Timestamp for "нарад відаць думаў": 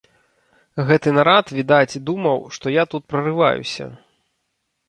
1.17-2.39